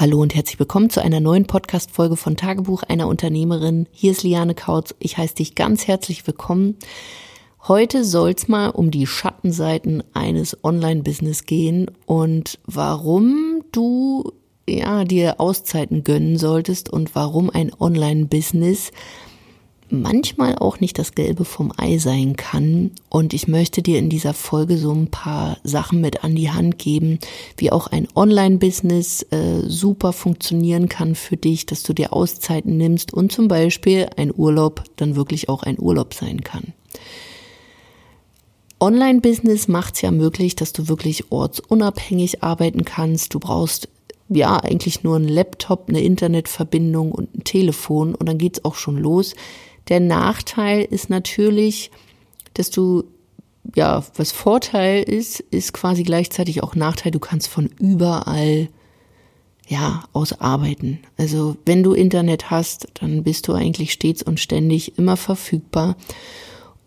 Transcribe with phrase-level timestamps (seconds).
[0.00, 3.86] Hallo und herzlich willkommen zu einer neuen Podcast-Folge von Tagebuch einer Unternehmerin.
[3.92, 4.94] Hier ist Liane Kautz.
[4.98, 6.78] Ich heiße dich ganz herzlich willkommen.
[7.68, 14.32] Heute soll es mal um die Schattenseiten eines Online-Business gehen und warum du
[14.66, 18.92] ja dir Auszeiten gönnen solltest und warum ein Online-Business
[19.90, 22.92] manchmal auch nicht das Gelbe vom Ei sein kann.
[23.08, 26.78] Und ich möchte dir in dieser Folge so ein paar Sachen mit an die Hand
[26.78, 27.18] geben,
[27.56, 33.12] wie auch ein Online-Business äh, super funktionieren kann für dich, dass du dir Auszeiten nimmst
[33.12, 36.72] und zum Beispiel ein Urlaub dann wirklich auch ein Urlaub sein kann.
[38.80, 43.34] Online-Business macht es ja möglich, dass du wirklich ortsunabhängig arbeiten kannst.
[43.34, 43.88] Du brauchst
[44.30, 48.96] ja eigentlich nur einen Laptop, eine Internetverbindung und ein Telefon und dann geht's auch schon
[48.96, 49.34] los.
[49.88, 51.90] Der Nachteil ist natürlich,
[52.54, 53.04] dass du,
[53.74, 57.12] ja, was Vorteil ist, ist quasi gleichzeitig auch Nachteil.
[57.12, 58.68] Du kannst von überall,
[59.68, 61.00] ja, aus arbeiten.
[61.16, 65.96] Also wenn du Internet hast, dann bist du eigentlich stets und ständig immer verfügbar.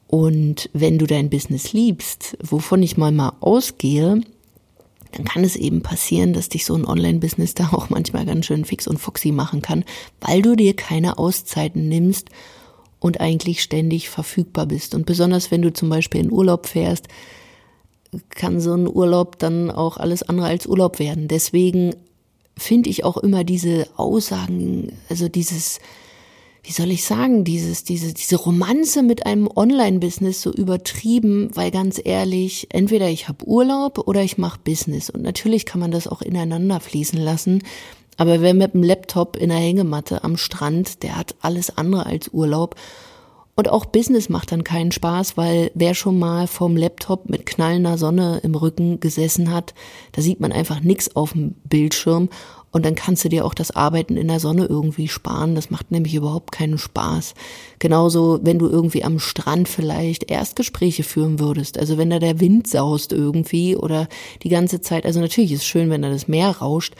[0.08, 4.22] Und wenn du dein Business liebst, wovon ich mal mal ausgehe,
[5.14, 8.66] dann kann es eben passieren, dass dich so ein Online-Business da auch manchmal ganz schön
[8.66, 9.86] fix und foxy machen kann,
[10.22, 12.30] weil du dir keine Auszeiten nimmst
[13.04, 14.96] und eigentlich ständig verfügbar bist.
[14.96, 17.10] Und besonders wenn du zum Beispiel in Urlaub fährst,
[18.30, 21.28] kann so ein Urlaub dann auch alles andere als Urlaub werden.
[21.28, 21.98] Deswegen
[22.58, 25.82] finde ich auch immer diese Aussagen, also dieses,
[26.64, 32.00] wie soll ich sagen, dieses, diese, diese Romanze mit einem Online-Business so übertrieben, weil ganz
[32.02, 35.10] ehrlich, entweder ich habe Urlaub oder ich mache Business.
[35.10, 37.64] Und natürlich kann man das auch ineinander fließen lassen.
[38.18, 42.30] Aber wer mit dem Laptop in der Hängematte am Strand, der hat alles andere als
[42.30, 42.76] Urlaub.
[43.56, 48.00] Und auch Business macht dann keinen Spaß, weil wer schon mal vorm Laptop mit knallender
[48.00, 49.76] Sonne im Rücken gesessen hat,
[50.14, 52.30] da sieht man einfach nichts auf dem Bildschirm
[52.74, 55.54] und dann kannst du dir auch das Arbeiten in der Sonne irgendwie sparen.
[55.54, 57.36] Das macht nämlich überhaupt keinen Spaß.
[57.78, 61.78] Genauso, wenn du irgendwie am Strand vielleicht Erstgespräche führen würdest.
[61.78, 64.08] Also wenn da der Wind saust irgendwie oder
[64.42, 65.06] die ganze Zeit.
[65.06, 66.96] Also natürlich ist es schön, wenn da das Meer rauscht.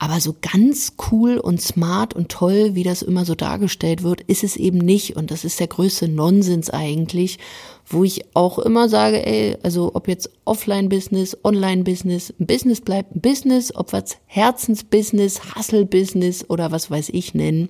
[0.00, 4.44] Aber so ganz cool und smart und toll, wie das immer so dargestellt wird, ist
[4.44, 5.16] es eben nicht.
[5.16, 7.38] Und das ist der größte Nonsens eigentlich,
[7.84, 13.20] wo ich auch immer sage, ey, also ob jetzt Offline-Business, Online-Business, ein Business bleibt ein
[13.20, 17.68] Business, ob wir es Herzensbusiness, Hustle-Business oder was weiß ich nennen.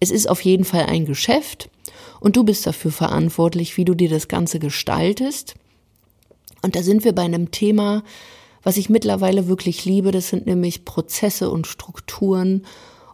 [0.00, 1.70] Es ist auf jeden Fall ein Geschäft
[2.20, 5.54] und du bist dafür verantwortlich, wie du dir das Ganze gestaltest.
[6.60, 8.02] Und da sind wir bei einem Thema,
[8.68, 12.66] was ich mittlerweile wirklich liebe, das sind nämlich Prozesse und Strukturen.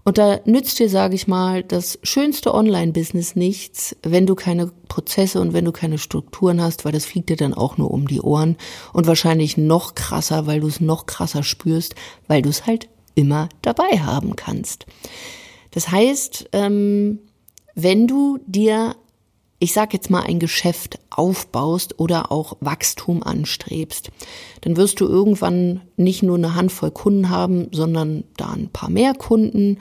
[0.02, 5.40] Und da nützt dir, sage ich mal, das schönste Online-Business nichts, wenn du keine Prozesse
[5.40, 8.20] und wenn du keine Strukturen hast, weil das fliegt dir dann auch nur um die
[8.20, 8.56] Ohren
[8.92, 11.94] und wahrscheinlich noch krasser, weil du es noch krasser spürst,
[12.26, 14.86] weil du es halt immer dabei haben kannst.
[15.70, 17.20] Das heißt, ähm,
[17.76, 18.96] wenn du dir
[19.64, 24.10] ich sag jetzt mal, ein Geschäft aufbaust oder auch Wachstum anstrebst,
[24.60, 29.14] dann wirst du irgendwann nicht nur eine Handvoll Kunden haben, sondern da ein paar mehr
[29.14, 29.78] Kunden.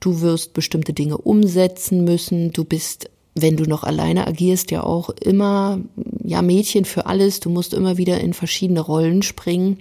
[0.00, 2.52] Du wirst bestimmte Dinge umsetzen müssen.
[2.52, 5.80] Du bist, wenn du noch alleine agierst, ja auch immer,
[6.22, 7.40] ja, Mädchen für alles.
[7.40, 9.78] Du musst immer wieder in verschiedene Rollen springen.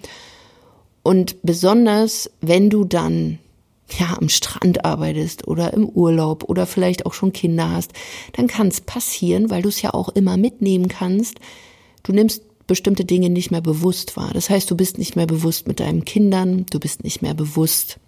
[1.04, 3.40] Und besonders, wenn du dann
[3.94, 7.92] ja, am Strand arbeitest oder im Urlaub oder vielleicht auch schon Kinder hast,
[8.34, 11.40] dann kann es passieren, weil du es ja auch immer mitnehmen kannst.
[12.04, 14.32] Du nimmst bestimmte Dinge nicht mehr bewusst wahr.
[14.34, 18.00] Das heißt, du bist nicht mehr bewusst mit deinen Kindern, du bist nicht mehr bewusst,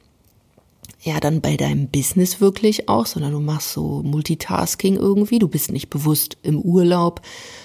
[1.04, 5.38] ja, dann bei deinem Business wirklich auch, sondern du machst so Multitasking irgendwie.
[5.38, 7.22] Du bist nicht bewusst im Urlaub,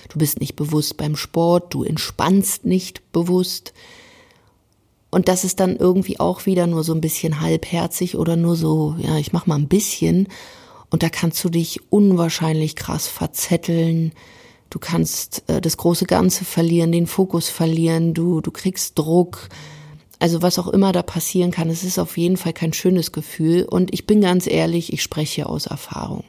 [0.08, 3.72] du bist nicht bewusst beim Sport, du entspannst nicht bewusst.
[5.10, 8.94] Und das ist dann irgendwie auch wieder nur so ein bisschen halbherzig oder nur so,
[8.98, 10.28] ja, ich mach mal ein bisschen.
[10.90, 14.12] Und da kannst du dich unwahrscheinlich krass verzetteln.
[14.70, 19.48] Du kannst äh, das große Ganze verlieren, den Fokus verlieren, du, du kriegst Druck.
[20.18, 23.64] Also was auch immer da passieren kann, es ist auf jeden Fall kein schönes Gefühl.
[23.64, 26.24] Und ich bin ganz ehrlich, ich spreche aus Erfahrung.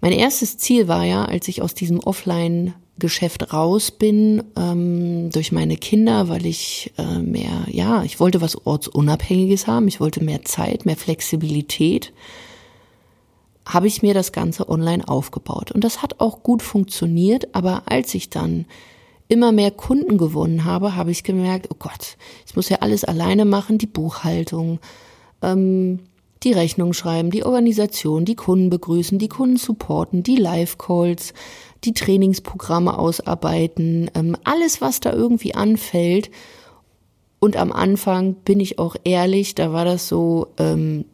[0.00, 5.52] Mein erstes Ziel war ja, als ich aus diesem Offline Geschäft raus bin ähm, durch
[5.52, 10.44] meine Kinder, weil ich äh, mehr, ja, ich wollte was ortsunabhängiges haben, ich wollte mehr
[10.44, 12.12] Zeit, mehr Flexibilität,
[13.64, 15.70] habe ich mir das Ganze online aufgebaut.
[15.70, 18.66] Und das hat auch gut funktioniert, aber als ich dann
[19.28, 22.16] immer mehr Kunden gewonnen habe, habe ich gemerkt, oh Gott,
[22.46, 24.80] ich muss ja alles alleine machen, die Buchhaltung,
[25.42, 26.00] ähm,
[26.42, 31.34] die Rechnung schreiben, die Organisation, die Kunden begrüßen, die Kunden supporten, die Live-Calls,
[31.84, 36.30] die Trainingsprogramme ausarbeiten, ähm, alles, was da irgendwie anfällt.
[37.40, 41.04] Und am Anfang bin ich auch ehrlich, da war das so, ähm,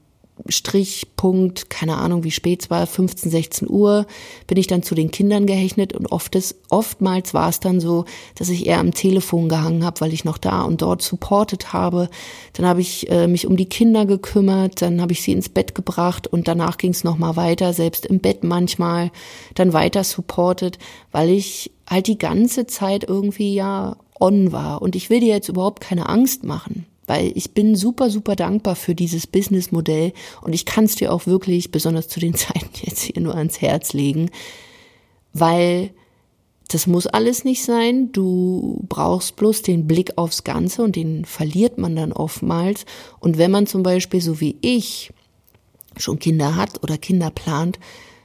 [0.48, 4.06] Strichpunkt, keine Ahnung, wie spät es war, 15, 16 Uhr,
[4.46, 8.04] bin ich dann zu den Kindern gehechnet und oft ist, oftmals war es dann so,
[8.34, 12.08] dass ich eher am Telefon gehangen habe, weil ich noch da und dort supportet habe.
[12.54, 15.74] Dann habe ich äh, mich um die Kinder gekümmert, dann habe ich sie ins Bett
[15.74, 19.12] gebracht und danach ging es nochmal weiter, selbst im Bett manchmal,
[19.54, 20.78] dann weiter supportet,
[21.12, 24.82] weil ich halt die ganze Zeit irgendwie ja on war.
[24.82, 28.76] Und ich will dir jetzt überhaupt keine Angst machen weil ich bin super, super dankbar
[28.76, 30.12] für dieses Businessmodell
[30.42, 33.60] und ich kann es dir auch wirklich, besonders zu den Zeiten jetzt hier nur ans
[33.60, 34.30] Herz legen,
[35.32, 35.90] weil
[36.68, 38.10] das muss alles nicht sein.
[38.12, 42.86] Du brauchst bloß den Blick aufs Ganze und den verliert man dann oftmals.
[43.20, 45.12] Und wenn man zum Beispiel, so wie ich,
[45.96, 47.78] schon Kinder hat oder Kinder plant,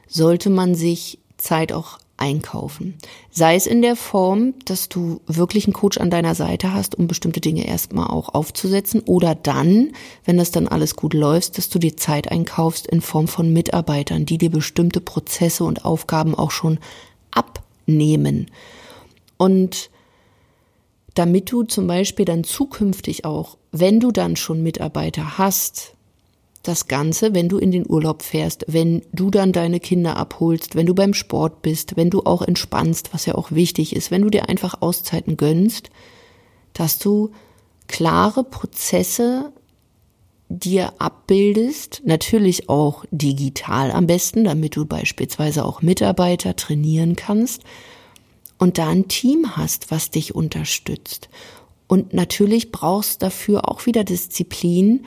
[0.08, 2.98] sollte man sich Zeit auch einkaufen.
[3.32, 7.08] Sei es in der Form, dass du wirklich einen Coach an deiner Seite hast, um
[7.08, 9.94] bestimmte Dinge erstmal auch aufzusetzen oder dann,
[10.26, 14.26] wenn das dann alles gut läuft, dass du dir Zeit einkaufst in Form von Mitarbeitern,
[14.26, 16.80] die dir bestimmte Prozesse und Aufgaben auch schon
[17.32, 18.52] abnehmen.
[19.38, 19.90] Und
[21.14, 25.96] damit du zum Beispiel dann zukünftig auch, wenn du dann schon Mitarbeiter hast,
[26.64, 30.86] das Ganze, wenn du in den Urlaub fährst, wenn du dann deine Kinder abholst, wenn
[30.86, 34.30] du beim Sport bist, wenn du auch entspannst, was ja auch wichtig ist, wenn du
[34.30, 35.90] dir einfach Auszeiten gönnst,
[36.74, 37.32] dass du
[37.88, 39.52] klare Prozesse
[40.50, 47.64] dir abbildest, natürlich auch digital am besten, damit du beispielsweise auch Mitarbeiter trainieren kannst
[48.58, 51.30] und da ein Team hast, was dich unterstützt.
[51.88, 55.06] Und natürlich brauchst dafür auch wieder Disziplin,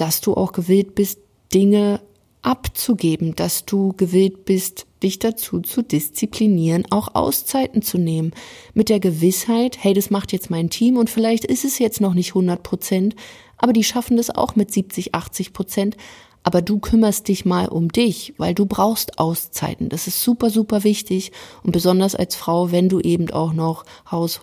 [0.00, 1.18] dass du auch gewillt bist,
[1.52, 2.00] Dinge
[2.42, 8.32] abzugeben, dass du gewillt bist, dich dazu zu disziplinieren, auch Auszeiten zu nehmen,
[8.72, 12.14] mit der Gewissheit, hey, das macht jetzt mein Team und vielleicht ist es jetzt noch
[12.14, 13.14] nicht 100 Prozent,
[13.58, 15.96] aber die schaffen das auch mit 70, 80 Prozent,
[16.42, 19.90] aber du kümmerst dich mal um dich, weil du brauchst Auszeiten.
[19.90, 21.32] Das ist super, super wichtig
[21.62, 24.40] und besonders als Frau, wenn du eben auch noch Haus,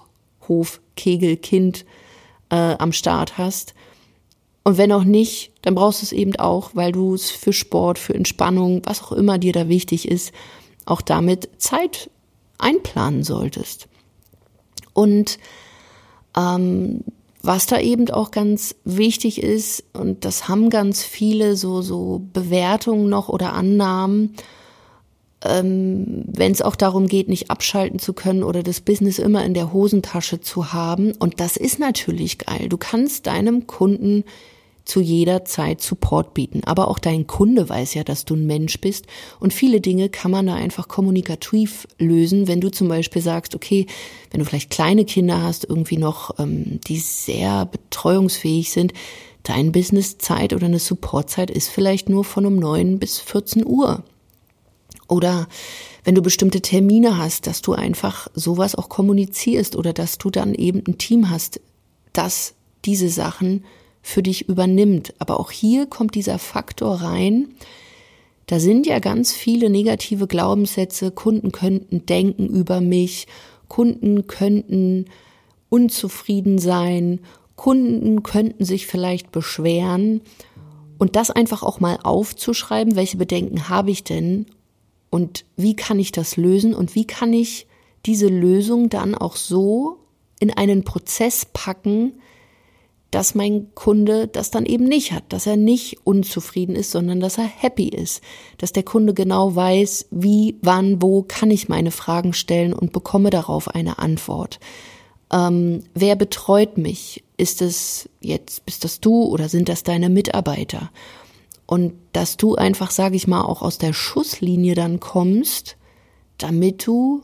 [0.47, 1.85] Hof, Kegel, Kind
[2.49, 3.73] äh, am Start hast,
[4.67, 7.97] und wenn auch nicht, dann brauchst du es eben auch, weil du es für Sport,
[7.97, 10.33] für Entspannung, was auch immer dir da wichtig ist,
[10.85, 12.09] auch damit Zeit
[12.57, 13.87] einplanen solltest.
[14.91, 15.39] Und
[16.35, 17.05] ähm,
[17.41, 23.07] was da eben auch ganz wichtig ist, und das haben ganz viele so, so Bewertungen
[23.07, 24.35] noch oder Annahmen,
[25.45, 29.53] ähm, wenn es auch darum geht, nicht abschalten zu können oder das Business immer in
[29.53, 31.13] der Hosentasche zu haben.
[31.19, 32.67] Und das ist natürlich geil.
[32.67, 34.25] Du kannst deinem Kunden
[34.87, 36.61] zu jeder Zeit Support bieten.
[36.63, 39.05] Aber auch dein Kunde weiß ja, dass du ein Mensch bist
[39.39, 43.85] und viele Dinge kann man da einfach kommunikativ lösen, wenn du zum Beispiel sagst, okay,
[44.31, 48.93] wenn du vielleicht kleine Kinder hast, irgendwie noch, ähm, die sehr betreuungsfähig sind,
[49.43, 54.03] dein Businesszeit oder eine Supportzeit ist vielleicht nur von um neun bis 14 Uhr.
[55.09, 55.47] Oder
[56.03, 60.53] wenn du bestimmte Termine hast, dass du einfach sowas auch kommunizierst oder dass du dann
[60.53, 61.59] eben ein Team hast,
[62.13, 62.53] das
[62.85, 63.65] diese Sachen
[64.07, 65.13] für dich übernimmt.
[65.19, 67.49] Aber auch hier kommt dieser Faktor rein.
[68.45, 71.11] Da sind ja ganz viele negative Glaubenssätze.
[71.11, 73.27] Kunden könnten denken über mich.
[73.67, 75.05] Kunden könnten
[75.69, 77.19] unzufrieden sein.
[77.57, 80.21] Kunden könnten sich vielleicht beschweren.
[80.97, 84.45] Und das einfach auch mal aufzuschreiben, welche Bedenken habe ich denn
[85.09, 87.67] und wie kann ich das lösen und wie kann ich
[88.05, 89.99] diese Lösung dann auch so
[90.39, 92.13] in einen Prozess packen,
[93.17, 97.39] dass mein Kunde das dann eben nicht hat, dass er nicht unzufrieden ist, sondern dass
[97.39, 98.21] er happy ist,
[98.59, 103.31] dass der Kunde genau weiß, wie, wann, wo kann ich meine Fragen stellen und bekomme
[103.31, 104.59] darauf eine Antwort.
[105.33, 107.23] Ähm, wer betreut mich?
[107.37, 110.91] Ist es jetzt, bist das du oder sind das deine Mitarbeiter?
[111.65, 115.75] Und dass du einfach, sage ich mal, auch aus der Schusslinie dann kommst,
[116.37, 117.23] damit du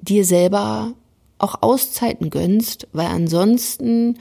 [0.00, 0.94] dir selber
[1.38, 4.18] auch Auszeiten gönnst, weil ansonsten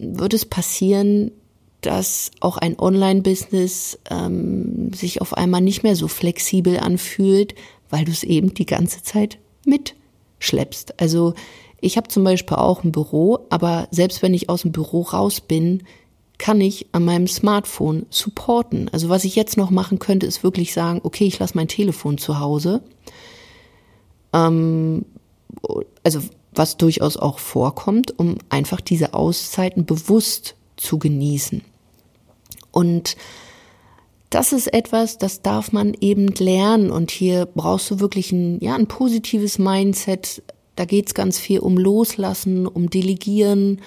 [0.00, 1.30] wird es passieren,
[1.82, 7.54] dass auch ein Online-Business ähm, sich auf einmal nicht mehr so flexibel anfühlt,
[7.88, 11.00] weil du es eben die ganze Zeit mitschleppst.
[11.00, 11.34] Also
[11.80, 15.40] ich habe zum Beispiel auch ein Büro, aber selbst wenn ich aus dem Büro raus
[15.40, 15.84] bin,
[16.38, 18.88] kann ich an meinem Smartphone supporten.
[18.92, 22.18] Also was ich jetzt noch machen könnte, ist wirklich sagen, okay, ich lasse mein Telefon
[22.18, 22.82] zu Hause.
[24.32, 25.04] Ähm,
[26.02, 26.20] also
[26.52, 31.62] was durchaus auch vorkommt, um einfach diese Auszeiten bewusst zu genießen.
[32.72, 33.16] Und
[34.30, 38.76] das ist etwas, das darf man eben lernen und hier brauchst du wirklich ein, ja,
[38.76, 40.42] ein positives Mindset.
[40.76, 43.80] Da geht's ganz viel um Loslassen, um Delegieren,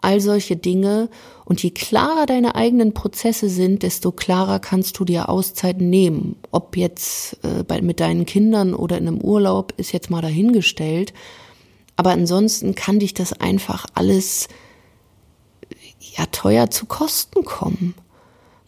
[0.00, 1.10] all solche Dinge.
[1.44, 6.36] Und je klarer deine eigenen Prozesse sind, desto klarer kannst du dir Auszeiten nehmen.
[6.50, 11.12] Ob jetzt äh, bei, mit deinen Kindern oder in einem Urlaub, ist jetzt mal dahingestellt.
[11.96, 14.48] Aber ansonsten kann dich das einfach alles
[16.00, 17.94] ja teuer zu Kosten kommen.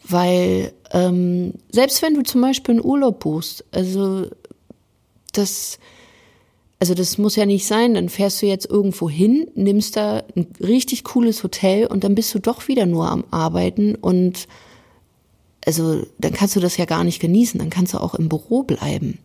[0.03, 4.27] Weil ähm, selbst wenn du zum Beispiel einen Urlaub buchst, also
[5.33, 5.79] das
[6.79, 10.47] also das muss ja nicht sein, dann fährst du jetzt irgendwo hin, nimmst da ein
[10.61, 14.47] richtig cooles Hotel und dann bist du doch wieder nur am Arbeiten und
[15.65, 18.63] also dann kannst du das ja gar nicht genießen, dann kannst du auch im Büro
[18.63, 19.19] bleiben.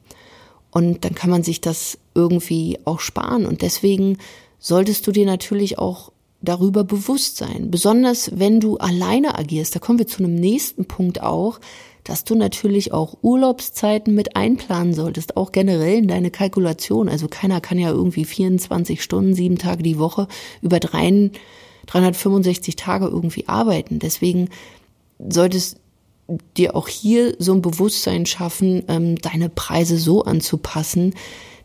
[0.73, 3.47] Und dann kann man sich das irgendwie auch sparen.
[3.47, 4.19] Und deswegen
[4.59, 6.11] solltest du dir natürlich auch
[6.41, 7.71] darüber bewusst sein.
[7.71, 9.77] Besonders wenn du alleine agierst.
[9.77, 11.61] Da kommen wir zu einem nächsten Punkt auch
[12.05, 17.09] dass du natürlich auch Urlaubszeiten mit einplanen solltest, auch generell in deine Kalkulation.
[17.09, 20.27] Also keiner kann ja irgendwie 24 Stunden, sieben Tage die Woche
[20.63, 23.99] über 365 Tage irgendwie arbeiten.
[23.99, 24.49] Deswegen
[25.19, 25.79] solltest
[26.57, 31.15] dir auch hier so ein Bewusstsein schaffen, ähm, deine Preise so anzupassen,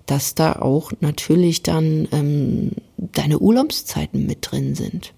[0.05, 5.13] dass da auch natürlich dann ähm, deine Urlaubszeiten mit drin sind.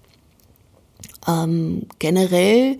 [1.26, 2.78] Ähm, generell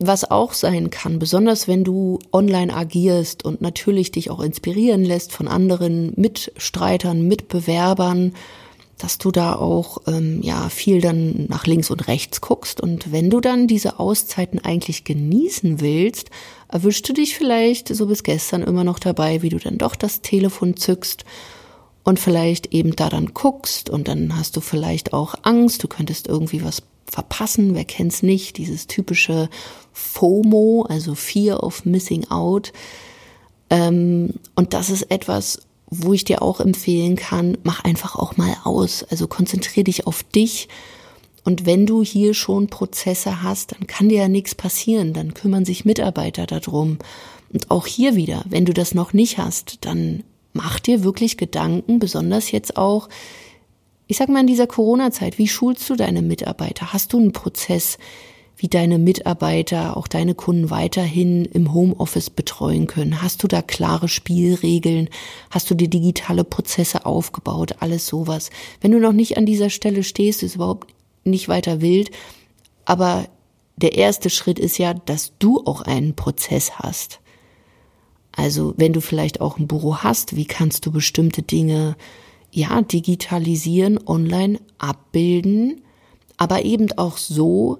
[0.00, 5.32] was auch sein kann, besonders wenn du online agierst und natürlich dich auch inspirieren lässt
[5.32, 8.34] von anderen Mitstreitern, Mitbewerbern,
[8.98, 12.80] dass du da auch ähm, ja viel dann nach links und rechts guckst.
[12.80, 16.30] Und wenn du dann diese Auszeiten eigentlich genießen willst,
[16.68, 20.20] erwischst du dich vielleicht so bis gestern immer noch dabei, wie du dann doch das
[20.20, 21.24] Telefon zückst
[22.04, 23.88] und vielleicht eben da dann guckst.
[23.88, 28.58] Und dann hast du vielleicht auch Angst, du könntest irgendwie was verpassen, wer kennt's nicht,
[28.58, 29.48] dieses typische
[29.92, 32.72] FOMO, also Fear of Missing Out.
[33.70, 38.56] Ähm, und das ist etwas, wo ich dir auch empfehlen kann, mach einfach auch mal
[38.64, 39.04] aus.
[39.04, 40.68] Also konzentrier dich auf dich.
[41.44, 45.12] Und wenn du hier schon Prozesse hast, dann kann dir ja nichts passieren.
[45.12, 46.98] Dann kümmern sich Mitarbeiter darum.
[47.52, 51.98] Und auch hier wieder, wenn du das noch nicht hast, dann mach dir wirklich Gedanken,
[51.98, 53.08] besonders jetzt auch
[54.08, 56.92] ich sag mal in dieser Corona-Zeit, wie schulst du deine Mitarbeiter?
[56.94, 57.98] Hast du einen Prozess,
[58.58, 63.22] wie deine Mitarbeiter, auch deine Kunden weiterhin im Homeoffice betreuen können?
[63.22, 65.08] Hast du da klare Spielregeln?
[65.50, 67.76] Hast du dir digitale Prozesse aufgebaut?
[67.78, 68.50] Alles sowas.
[68.80, 72.10] Wenn du noch nicht an dieser Stelle stehst, ist überhaupt nicht weiter wild.
[72.84, 73.28] Aber
[73.76, 77.20] der erste Schritt ist ja, dass du auch einen Prozess hast.
[78.32, 81.96] Also wenn du vielleicht auch ein Büro hast, wie kannst du bestimmte Dinge
[82.50, 85.80] ja, digitalisieren, online abbilden,
[86.36, 87.78] aber eben auch so,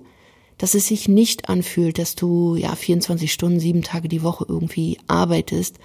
[0.59, 4.99] dass es sich nicht anfühlt, dass du ja 24 Stunden, sieben Tage die Woche irgendwie
[5.07, 5.79] arbeitest,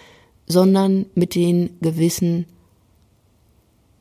[0.47, 2.45] sondern mit den gewissen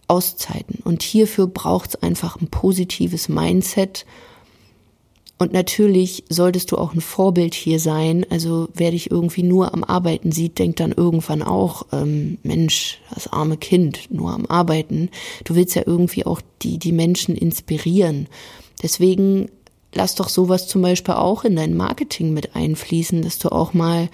[0.09, 0.81] Auszeiten.
[0.83, 4.05] Und hierfür braucht es einfach ein positives Mindset
[5.43, 8.25] und natürlich solltest du auch ein Vorbild hier sein.
[8.31, 13.27] Also wer dich irgendwie nur am Arbeiten sieht, denkt dann irgendwann auch, ähm, Mensch, das
[13.27, 15.11] arme Kind, nur am Arbeiten.
[15.43, 18.29] Du willst ja irgendwie auch die, die Menschen inspirieren.
[18.85, 19.51] Deswegen
[19.95, 24.09] lass doch sowas zum Beispiel auch in dein Marketing mit einfließen, dass du auch mal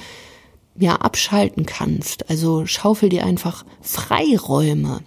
[0.76, 2.28] ja abschalten kannst.
[2.30, 5.00] Also schaufel dir einfach Freiräume.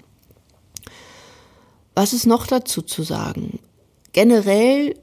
[1.96, 3.60] Was ist noch dazu zu sagen?
[4.14, 4.96] Generell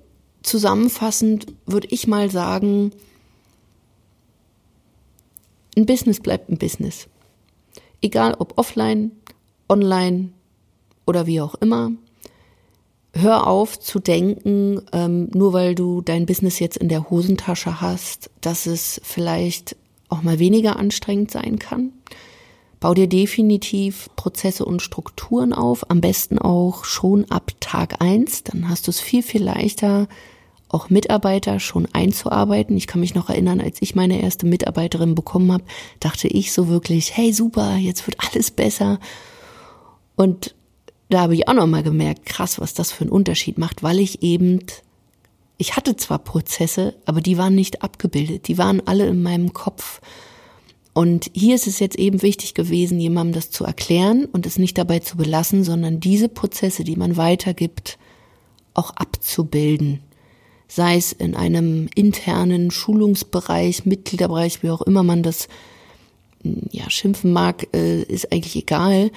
[0.42, 2.92] zusammenfassend würde ich mal sagen,
[5.76, 7.06] ein Business bleibt ein Business.
[8.00, 9.12] Egal ob offline,
[9.68, 10.30] online
[11.06, 11.92] oder wie auch immer.
[13.20, 18.30] Hör auf zu denken, ähm, nur weil du dein Business jetzt in der Hosentasche hast,
[18.40, 19.76] dass es vielleicht
[20.08, 21.92] auch mal weniger anstrengend sein kann.
[22.78, 28.44] Bau dir definitiv Prozesse und Strukturen auf, am besten auch schon ab Tag eins.
[28.44, 30.06] Dann hast du es viel, viel leichter,
[30.68, 32.76] auch Mitarbeiter schon einzuarbeiten.
[32.76, 35.64] Ich kann mich noch erinnern, als ich meine erste Mitarbeiterin bekommen habe,
[35.98, 39.00] dachte ich so wirklich, hey super, jetzt wird alles besser.
[40.14, 40.54] Und
[41.08, 43.98] da habe ich auch noch mal gemerkt, krass, was das für einen Unterschied macht, weil
[43.98, 44.60] ich eben
[45.58, 50.00] ich hatte zwar Prozesse, aber die waren nicht abgebildet, die waren alle in meinem Kopf.
[50.94, 54.78] Und hier ist es jetzt eben wichtig gewesen, jemandem das zu erklären und es nicht
[54.78, 57.98] dabei zu belassen, sondern diese Prozesse, die man weitergibt,
[58.72, 60.00] auch abzubilden.
[60.68, 65.48] Sei es in einem internen Schulungsbereich, Mitgliederbereich, wie auch immer man das
[66.70, 69.10] ja, schimpfen mag, äh, ist eigentlich egal.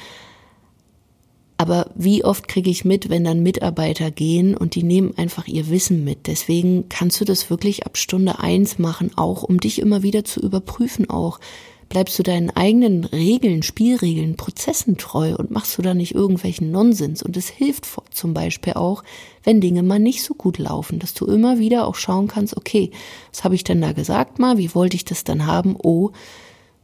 [1.61, 5.69] Aber wie oft kriege ich mit, wenn dann Mitarbeiter gehen und die nehmen einfach ihr
[5.69, 6.25] Wissen mit.
[6.25, 10.39] Deswegen kannst du das wirklich ab Stunde eins machen, auch um dich immer wieder zu
[10.39, 11.39] überprüfen, auch
[11.87, 17.21] Bleibst du deinen eigenen Regeln, Spielregeln, Prozessen treu und machst du da nicht irgendwelchen Nonsens?
[17.21, 19.03] Und es hilft zum Beispiel auch,
[19.43, 22.91] wenn Dinge mal nicht so gut laufen, dass du immer wieder auch schauen kannst, okay,
[23.33, 24.57] was habe ich denn da gesagt mal?
[24.57, 25.75] Wie wollte ich das dann haben?
[25.77, 26.11] Oh,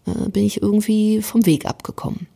[0.05, 2.27] äh, bin ich irgendwie vom Weg abgekommen.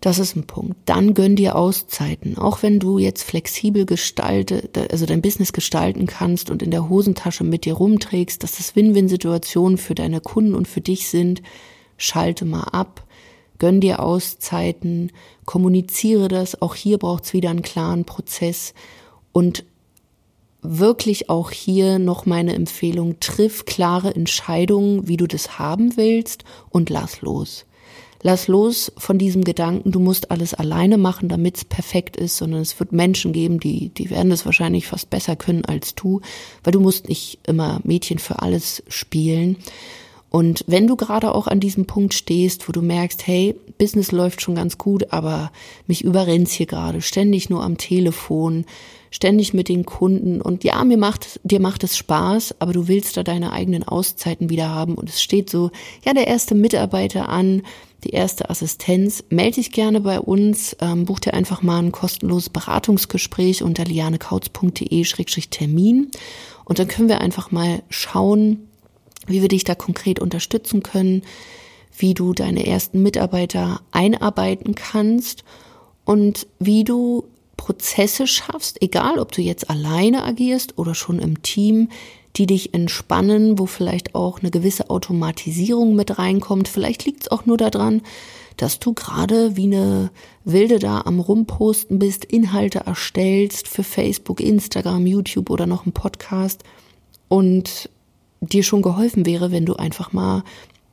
[0.00, 0.76] Das ist ein Punkt.
[0.84, 2.38] Dann gönn dir Auszeiten.
[2.38, 7.42] Auch wenn du jetzt flexibel gestalte, also dein Business gestalten kannst und in der Hosentasche
[7.42, 11.42] mit dir rumträgst, dass das Win-Win-Situationen für deine Kunden und für dich sind,
[11.96, 13.04] schalte mal ab.
[13.58, 15.10] Gönn dir Auszeiten,
[15.44, 16.62] kommuniziere das.
[16.62, 18.74] Auch hier braucht's wieder einen klaren Prozess
[19.32, 19.64] und
[20.62, 26.88] wirklich auch hier noch meine Empfehlung, triff klare Entscheidungen, wie du das haben willst und
[26.88, 27.66] lass los.
[28.22, 32.60] Lass los von diesem Gedanken, du musst alles alleine machen, damit es perfekt ist, sondern
[32.60, 36.20] es wird Menschen geben, die, die werden es wahrscheinlich fast besser können als du,
[36.64, 39.56] weil du musst nicht immer Mädchen für alles spielen.
[40.30, 44.42] Und wenn du gerade auch an diesem Punkt stehst, wo du merkst, hey, Business läuft
[44.42, 45.50] schon ganz gut, aber
[45.86, 48.66] mich überrennt's hier gerade, ständig nur am Telefon,
[49.10, 53.16] ständig mit den Kunden und ja, mir macht, dir macht es Spaß, aber du willst
[53.16, 55.70] da deine eigenen Auszeiten wieder haben und es steht so,
[56.04, 57.62] ja, der erste Mitarbeiter an,
[58.04, 62.50] die erste Assistenz, melde dich gerne bei uns, ähm, buch dir einfach mal ein kostenloses
[62.50, 66.10] Beratungsgespräch unter lianekautz.de-termin
[66.64, 68.68] und dann können wir einfach mal schauen,
[69.26, 71.22] wie wir dich da konkret unterstützen können,
[71.96, 75.44] wie du deine ersten Mitarbeiter einarbeiten kannst
[76.04, 77.24] und wie du
[77.56, 81.88] Prozesse schaffst, egal ob du jetzt alleine agierst oder schon im Team,
[82.36, 86.68] die dich entspannen, wo vielleicht auch eine gewisse Automatisierung mit reinkommt.
[86.68, 88.02] Vielleicht liegt es auch nur daran,
[88.56, 90.10] dass du gerade wie eine
[90.44, 96.64] Wilde da am Rumposten bist, Inhalte erstellst für Facebook, Instagram, YouTube oder noch einen Podcast
[97.28, 97.88] und
[98.40, 100.42] dir schon geholfen wäre, wenn du einfach mal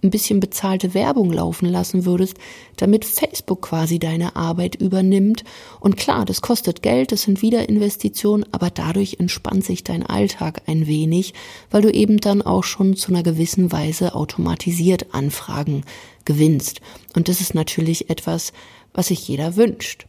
[0.06, 2.38] ein bisschen bezahlte Werbung laufen lassen würdest,
[2.78, 5.44] damit Facebook quasi deine Arbeit übernimmt.
[5.80, 10.62] Und klar, das kostet Geld, das sind wieder Investitionen, aber dadurch entspannt sich dein Alltag
[10.68, 11.34] ein wenig,
[11.72, 15.84] weil du eben dann auch schon zu einer gewissen Weise automatisiert Anfragen
[16.24, 16.82] gewinnst.
[17.16, 18.54] Und das ist natürlich etwas,
[18.94, 20.06] was sich jeder wünscht.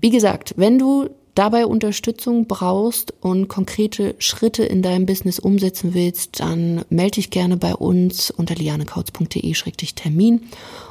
[0.00, 6.40] Wie gesagt, wenn du dabei Unterstützung brauchst und konkrete Schritte in deinem Business umsetzen willst,
[6.40, 10.42] dann melde dich gerne bei uns unter lianekautz.de-termin.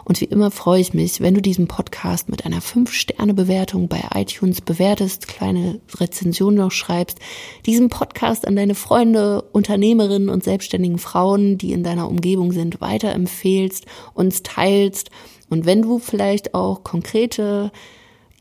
[0.04, 4.62] Und wie immer freue ich mich, wenn du diesen Podcast mit einer 5-Sterne-Bewertung bei iTunes
[4.62, 7.20] bewertest, kleine Rezension noch schreibst,
[7.68, 13.86] diesen Podcast an deine Freunde, Unternehmerinnen und selbstständigen Frauen, die in deiner Umgebung sind, weiterempfehlst,
[14.16, 15.12] uns teilst.
[15.50, 17.72] Und wenn du vielleicht auch konkrete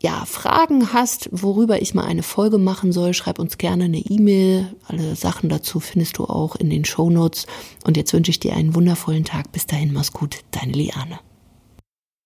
[0.03, 4.75] ja, Fragen hast, worüber ich mal eine Folge machen soll, schreib uns gerne eine E-Mail.
[4.89, 7.47] Alle Sachen dazu findest du auch in den Show Notes.
[7.85, 9.53] Und jetzt wünsche ich dir einen wundervollen Tag.
[9.53, 11.21] Bis dahin, mach's gut, deine Liane.